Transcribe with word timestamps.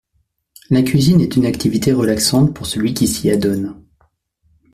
La 0.71 0.81
cuisine 0.81 1.21
est 1.21 1.35
une 1.35 1.45
activité 1.45 1.93
relaxante 1.93 2.55
pour 2.55 2.65
celui 2.65 2.95
qui 2.95 3.07
s’y 3.07 3.29
adonne. 3.29 3.79